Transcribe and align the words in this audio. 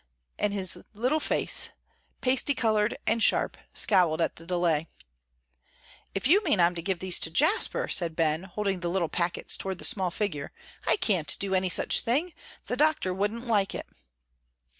and 0.39 0.51
his 0.51 0.83
little 0.95 1.19
face, 1.19 1.69
pasty 2.21 2.55
colored 2.55 2.97
and 3.05 3.21
sharp, 3.21 3.55
scowled 3.71 4.19
at 4.19 4.35
the 4.37 4.47
delay. 4.47 4.87
"If 6.15 6.25
you 6.25 6.43
mean 6.43 6.59
I'm 6.59 6.73
to 6.73 6.81
give 6.81 6.97
these 6.97 7.19
to 7.19 7.29
Jasper," 7.29 7.87
said 7.87 8.15
Ben, 8.15 8.41
holding 8.45 8.79
the 8.79 8.89
little 8.89 9.09
packets 9.09 9.55
toward 9.55 9.77
the 9.77 9.85
small 9.85 10.09
figure, 10.09 10.51
"I 10.87 10.95
can't 10.95 11.37
do 11.39 11.53
any 11.53 11.69
such 11.69 11.99
thing; 11.99 12.33
the 12.65 12.75
doctor 12.75 13.13
wouldn't 13.13 13.45
like 13.45 13.75
it." 13.75 13.85